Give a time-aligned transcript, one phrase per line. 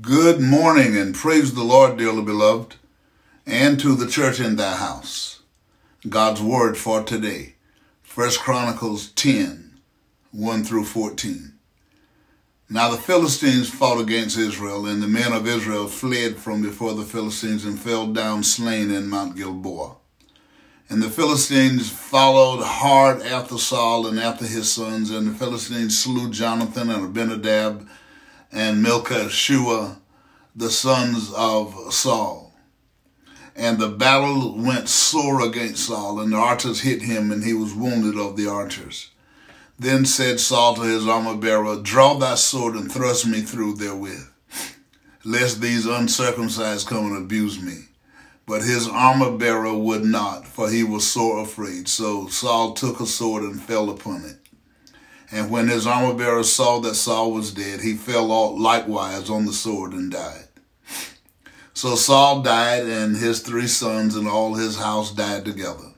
[0.00, 2.76] Good morning and praise the Lord, dearly beloved,
[3.44, 5.42] and to the church in thy house.
[6.08, 7.56] God's word for today.
[8.02, 9.78] First Chronicles 10,
[10.30, 11.52] 1 through 14.
[12.70, 17.04] Now the Philistines fought against Israel, and the men of Israel fled from before the
[17.04, 19.96] Philistines and fell down slain in Mount Gilboa.
[20.88, 26.30] And the Philistines followed hard after Saul and after his sons, and the Philistines slew
[26.30, 27.86] Jonathan and Abinadab
[28.52, 29.96] and Malchishua,
[30.54, 32.52] the sons of Saul.
[33.56, 37.74] And the battle went sore against Saul, and the archers hit him, and he was
[37.74, 39.10] wounded of the archers.
[39.78, 44.28] Then said Saul to his armor bearer, Draw thy sword and thrust me through therewith,
[45.24, 47.86] lest these uncircumcised come and abuse me.
[48.46, 51.88] But his armor bearer would not, for he was sore afraid.
[51.88, 54.41] So Saul took a sword and fell upon it.
[55.32, 59.52] And when his armor bearer saw that Saul was dead, he fell likewise on the
[59.52, 60.48] sword and died.
[61.72, 65.94] So Saul died, and his three sons and all his house died together.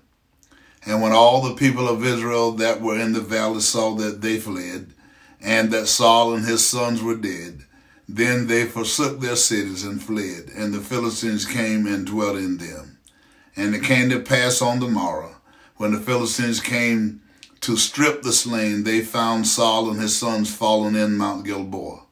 [0.87, 4.39] And when all the people of Israel that were in the valley saw that they
[4.39, 4.93] fled,
[5.41, 7.65] and that Saul and his sons were dead,
[8.09, 12.98] then they forsook their cities and fled, and the Philistines came and dwelt in them.
[13.57, 15.37] And it came to pass on the morrow,
[15.77, 17.21] when the Philistines came
[17.65, 22.03] to strip the slain, they found Saul and his sons fallen in Mount Gilboa.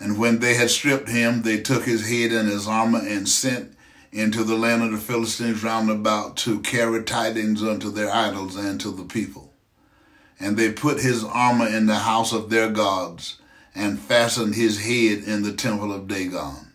[0.00, 3.76] And when they had stripped him, they took his head and his armor and sent
[4.10, 8.80] into the land of the Philistines round about to carry tidings unto their idols and
[8.80, 9.52] to the people.
[10.40, 13.38] And they put his armor in the house of their gods
[13.72, 16.72] and fastened his head in the temple of Dagon.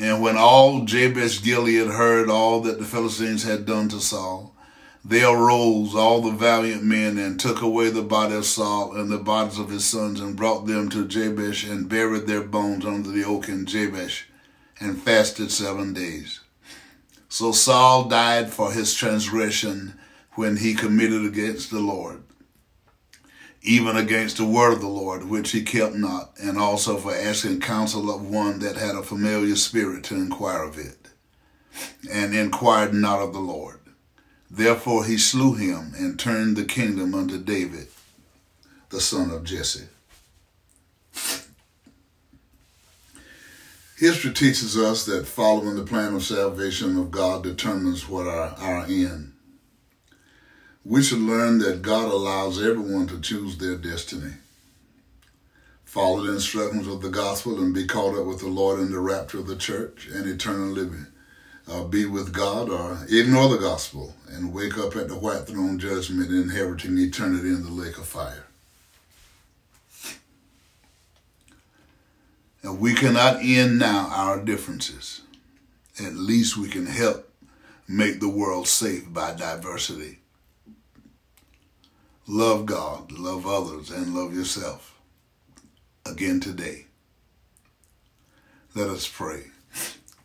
[0.00, 4.54] And when all Jabesh Gilead heard all that the Philistines had done to Saul,
[5.08, 9.16] they arose, all the valiant men, and took away the body of Saul and the
[9.16, 13.24] bodies of his sons, and brought them to Jabesh, and buried their bones under the
[13.24, 14.26] oak in Jabesh,
[14.78, 16.40] and fasted seven days.
[17.30, 19.98] So Saul died for his transgression
[20.34, 22.22] when he committed against the Lord,
[23.62, 27.60] even against the word of the Lord, which he kept not, and also for asking
[27.60, 31.08] counsel of one that had a familiar spirit to inquire of it,
[32.12, 33.80] and inquired not of the Lord.
[34.50, 37.88] Therefore he slew him and turned the kingdom unto David,
[38.88, 39.88] the son of Jesse.
[43.98, 48.84] History teaches us that following the plan of salvation of God determines what our, our
[48.84, 49.32] end.
[50.84, 54.34] We should learn that God allows everyone to choose their destiny.
[55.84, 59.00] Follow the instructions of the gospel and be caught up with the Lord in the
[59.00, 61.08] rapture of the church and eternal living
[61.70, 65.78] uh, be with God or ignore the gospel and wake up at the white throne
[65.78, 68.44] judgment inheriting eternity in the lake of fire.
[72.62, 75.22] And we cannot end now our differences.
[76.00, 77.30] At least we can help
[77.86, 80.18] make the world safe by diversity.
[82.26, 84.98] Love God, love others, and love yourself.
[86.04, 86.86] Again today.
[88.74, 89.44] Let us pray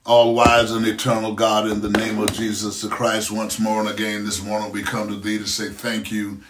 [0.05, 3.87] all wise and eternal God, in the name of Jesus the Christ, once more and
[3.87, 6.41] again this morning we come to thee to say thank you.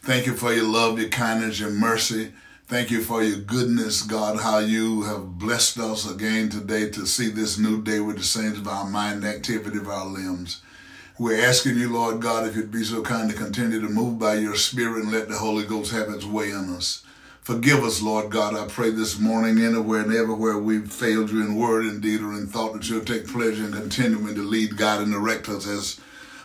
[0.00, 2.32] Thank you for your love, your kindness, your mercy.
[2.68, 7.28] Thank you for your goodness, God, how you have blessed us again today to see
[7.28, 10.62] this new day with the saints of our mind and activity of our limbs.
[11.18, 14.34] We're asking you, Lord God, if you'd be so kind to continue to move by
[14.34, 17.02] your Spirit and let the Holy Ghost have its way in us.
[17.42, 21.56] Forgive us, Lord God, I pray this morning, anywhere and everywhere we've failed you in
[21.56, 25.00] word and deed or in thought that you'll take pleasure in continuing to lead, guide,
[25.00, 25.98] and direct us as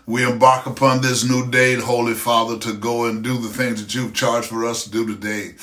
[0.06, 3.94] we embark upon this new day, Holy Father, to go and do the things that
[3.94, 5.56] you've charged for us to do today.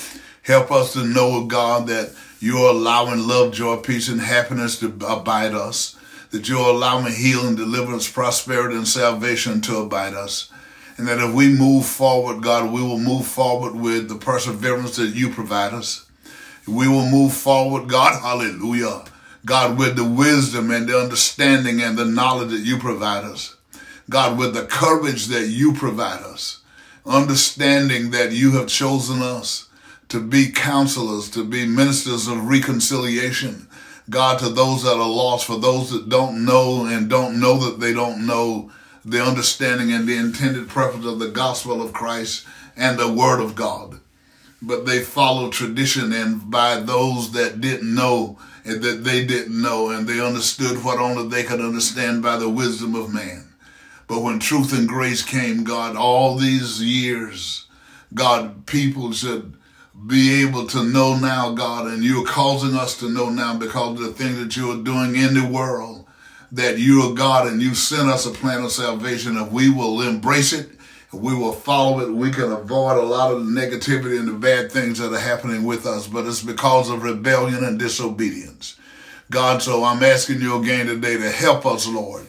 [0.43, 5.55] Help us to know, God, that you're allowing love, joy, peace, and happiness to abide
[5.55, 5.97] us,
[6.31, 10.53] that you're allowing healing, deliverance, prosperity, and salvation to abide us
[10.97, 15.15] and that if we move forward, God, we will move forward with the perseverance that
[15.15, 16.07] you provide us.
[16.67, 19.05] We will move forward, God, hallelujah.
[19.45, 23.57] God, with the wisdom and the understanding and the knowledge that you provide us.
[24.09, 26.61] God, with the courage that you provide us.
[27.05, 29.69] Understanding that you have chosen us
[30.09, 33.67] to be counselors, to be ministers of reconciliation.
[34.11, 37.81] God, to those that are lost, for those that don't know and don't know that
[37.81, 38.71] they don't know
[39.05, 42.47] the understanding and the intended purpose of the gospel of Christ
[42.77, 44.01] and the word of God.
[44.61, 49.91] But they followed tradition and by those that didn't know and that they didn't know
[49.91, 53.53] and they understood what only they could understand by the wisdom of man.
[54.07, 57.67] But when truth and grace came, God, all these years,
[58.15, 59.55] God, people should
[60.07, 64.07] be able to know now, God, and you're causing us to know now because of
[64.07, 66.02] the things that you are doing in the world,
[66.53, 69.37] that you are God and you sent us a plan of salvation.
[69.37, 70.71] If we will embrace it,
[71.13, 74.73] we will follow it, we can avoid a lot of the negativity and the bad
[74.73, 78.77] things that are happening with us, but it's because of rebellion and disobedience.
[79.31, 82.27] God, so I'm asking you again today to help us, Lord.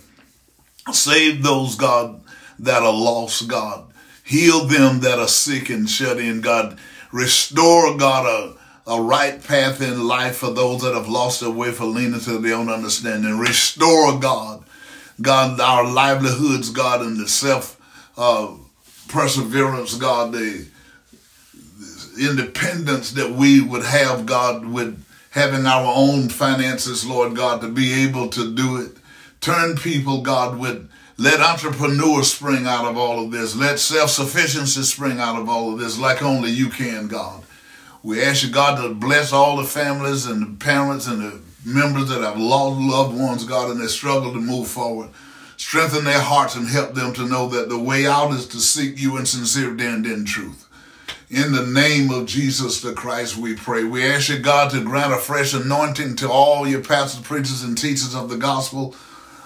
[0.91, 2.21] Save those, God,
[2.59, 3.89] that are lost, God.
[4.25, 6.77] Heal them that are sick and shut in, God
[7.13, 11.71] Restore, God, a, a right path in life for those that have lost their way
[11.71, 13.37] for leaning to their own understanding.
[13.37, 14.63] Restore, God,
[15.21, 17.79] God, our livelihoods, God, and the self
[18.17, 18.53] uh,
[19.07, 20.67] perseverance, God, the,
[22.15, 27.67] the independence that we would have, God, with having our own finances, Lord God, to
[27.67, 28.91] be able to do it.
[29.39, 33.55] Turn people, God, with let entrepreneurs spring out of all of this.
[33.55, 37.43] Let self-sufficiency spring out of all of this like only you can, God.
[38.03, 42.09] We ask you, God, to bless all the families and the parents and the members
[42.09, 45.09] that have lost loved ones, God, and they struggle to move forward.
[45.55, 48.99] Strengthen their hearts and help them to know that the way out is to seek
[48.99, 50.67] you in sincerity and in truth.
[51.29, 53.85] In the name of Jesus the Christ, we pray.
[53.85, 57.77] We ask you, God, to grant a fresh anointing to all your pastors, preachers, and
[57.77, 58.93] teachers of the gospel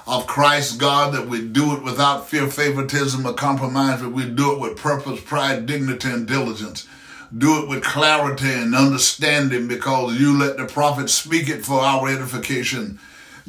[0.07, 4.53] of Christ, God, that we do it without fear, favoritism, or compromise, but we do
[4.53, 6.87] it with purpose, pride, dignity, and diligence.
[7.35, 12.07] Do it with clarity and understanding because you let the prophet speak it for our
[12.07, 12.99] edification.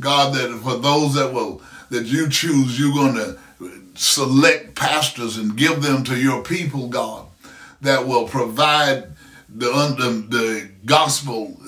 [0.00, 3.38] God, that for those that will, that you choose, you're going to
[3.94, 7.26] select pastors and give them to your people, God,
[7.80, 9.12] that will provide
[9.48, 11.60] the, the, the gospel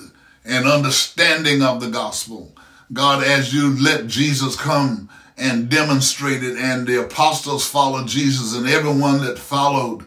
[0.43, 2.51] and understanding of the gospel
[2.93, 8.67] God, as you let Jesus come and demonstrate it, and the apostles followed Jesus, and
[8.67, 10.05] everyone that followed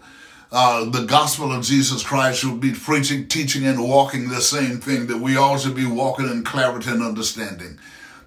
[0.55, 5.09] uh, the gospel of Jesus Christ should be preaching, teaching, and walking the same thing,
[5.09, 7.77] that we all should be walking in clarity and understanding.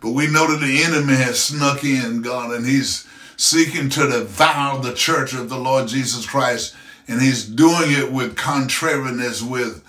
[0.01, 3.07] But we know that the enemy has snuck in, God, and he's
[3.38, 6.75] seeking to devour the church of the Lord Jesus Christ,
[7.07, 9.81] and he's doing it with contrariness, with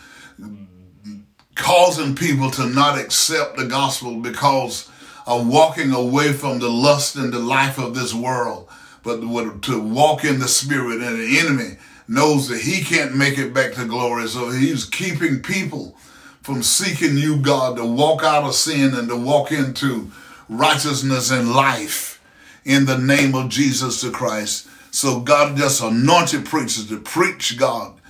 [1.57, 4.89] causing people to not accept the gospel because
[5.27, 8.69] of walking away from the lust and the life of this world,
[9.03, 9.21] but
[9.63, 11.79] to walk in the spirit and the enemy
[12.09, 14.27] knows that he can't make it back to glory.
[14.29, 15.97] So he's keeping people
[16.43, 20.11] from seeking you, God, to walk out of sin and to walk into
[20.49, 22.21] righteousness and life
[22.65, 24.67] in the name of Jesus the Christ.
[24.91, 28.01] So God just anointed preachers to preach God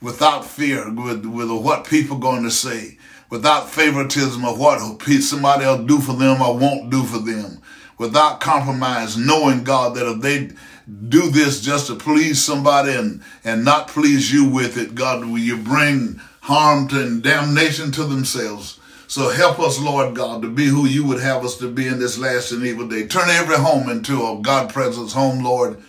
[0.00, 2.98] without fear, with, with what people going to say
[3.30, 4.80] without favoritism of what
[5.22, 7.57] somebody will do for them or won't do for them,
[7.98, 10.50] without compromise, knowing God that if they
[11.08, 15.38] do this just to please somebody and, and not please you with it, God, will
[15.38, 18.80] you bring harm to and damnation to themselves.
[19.06, 21.98] So help us, Lord God, to be who you would have us to be in
[21.98, 23.06] this last and evil day.
[23.06, 25.82] Turn every home into a God presence home, Lord,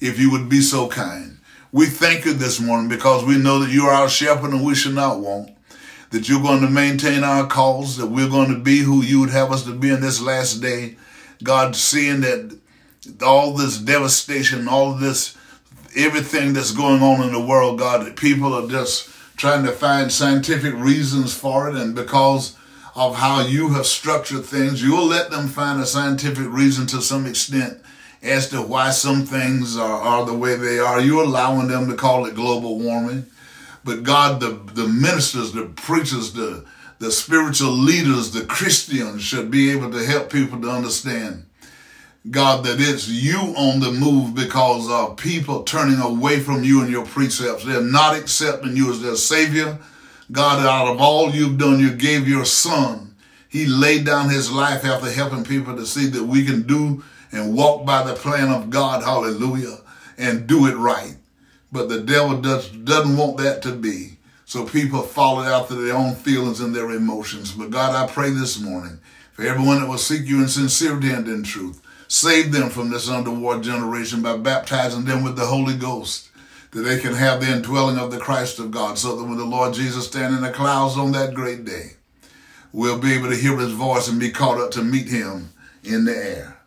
[0.00, 1.38] if you would be so kind.
[1.72, 4.74] We thank you this morning because we know that you are our shepherd and we
[4.74, 5.50] shall not want
[6.10, 9.30] that you're going to maintain our cause, that we're going to be who you would
[9.30, 10.96] have us to be in this last day.
[11.42, 12.58] God, seeing that
[13.22, 15.36] all this devastation, all this,
[15.94, 20.10] everything that's going on in the world, God, that people are just trying to find
[20.10, 21.76] scientific reasons for it.
[21.76, 22.56] And because
[22.94, 27.26] of how you have structured things, you'll let them find a scientific reason to some
[27.26, 27.78] extent
[28.22, 31.00] as to why some things are, are the way they are.
[31.00, 33.26] You're allowing them to call it global warming.
[33.84, 36.64] But God, the, the ministers, the preachers, the,
[36.98, 41.44] the spiritual leaders, the Christians should be able to help people to understand,
[42.30, 46.90] God, that it's you on the move because of people turning away from you and
[46.90, 47.64] your precepts.
[47.64, 49.78] They're not accepting you as their Savior.
[50.32, 53.14] God, out of all you've done, you gave your Son.
[53.48, 57.54] He laid down his life after helping people to see that we can do and
[57.54, 59.78] walk by the plan of God, hallelujah,
[60.18, 61.16] and do it right.
[61.70, 64.15] But the devil does, doesn't want that to be.
[64.46, 67.50] So people follow after their own feelings and their emotions.
[67.50, 69.00] But God, I pray this morning
[69.32, 71.82] for everyone that will seek you in sincerity and in truth.
[72.06, 76.30] Save them from this underworld generation by baptizing them with the Holy Ghost,
[76.70, 79.44] that they can have the indwelling of the Christ of God, so that when the
[79.44, 81.94] Lord Jesus stand in the clouds on that great day,
[82.72, 85.50] we'll be able to hear his voice and be caught up to meet him
[85.82, 86.58] in the air.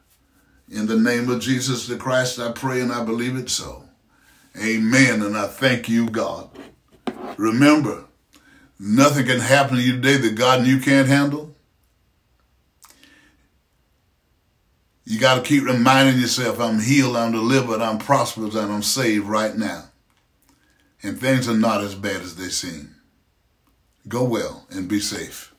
[0.69, 3.85] In the name of Jesus the Christ, I pray and I believe it so.
[4.61, 5.21] Amen.
[5.21, 6.49] And I thank you, God.
[7.39, 8.03] Remember,
[8.77, 11.55] nothing can happen to you today that God and you can't handle.
[15.05, 19.25] You got to keep reminding yourself, I'm healed, I'm delivered, I'm prosperous, and I'm saved
[19.25, 19.85] right now.
[21.01, 22.95] And things are not as bad as they seem.
[24.09, 25.55] Go well and be safe.